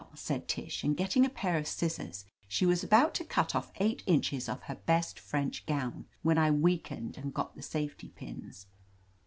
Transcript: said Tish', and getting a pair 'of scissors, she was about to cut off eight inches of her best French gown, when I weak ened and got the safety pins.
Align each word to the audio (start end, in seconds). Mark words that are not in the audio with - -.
said 0.15 0.47
Tish', 0.47 0.83
and 0.83 0.97
getting 0.97 1.27
a 1.27 1.29
pair 1.29 1.59
'of 1.59 1.67
scissors, 1.67 2.25
she 2.47 2.65
was 2.65 2.83
about 2.83 3.13
to 3.13 3.23
cut 3.23 3.53
off 3.53 3.71
eight 3.75 4.01
inches 4.07 4.49
of 4.49 4.63
her 4.63 4.73
best 4.73 5.19
French 5.19 5.63
gown, 5.67 6.07
when 6.23 6.39
I 6.39 6.49
weak 6.49 6.87
ened 6.89 7.19
and 7.19 7.31
got 7.31 7.53
the 7.55 7.61
safety 7.61 8.09
pins. 8.09 8.65